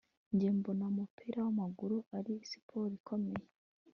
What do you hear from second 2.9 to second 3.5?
ikomeye